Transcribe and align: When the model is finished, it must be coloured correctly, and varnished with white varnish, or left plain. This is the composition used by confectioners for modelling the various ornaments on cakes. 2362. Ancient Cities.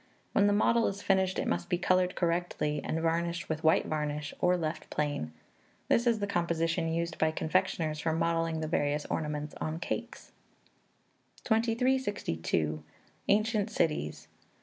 When 0.31 0.47
the 0.47 0.51
model 0.51 0.87
is 0.87 1.03
finished, 1.03 1.37
it 1.37 1.47
must 1.47 1.69
be 1.69 1.77
coloured 1.77 2.15
correctly, 2.15 2.81
and 2.83 2.99
varnished 3.01 3.47
with 3.47 3.63
white 3.63 3.85
varnish, 3.85 4.33
or 4.39 4.57
left 4.57 4.89
plain. 4.89 5.31
This 5.89 6.07
is 6.07 6.17
the 6.17 6.25
composition 6.25 6.91
used 6.91 7.19
by 7.19 7.29
confectioners 7.31 7.99
for 8.01 8.11
modelling 8.11 8.61
the 8.61 8.67
various 8.67 9.05
ornaments 9.11 9.53
on 9.61 9.79
cakes. 9.79 10.31
2362. 11.43 12.83
Ancient 13.27 13.69
Cities. 13.69 14.27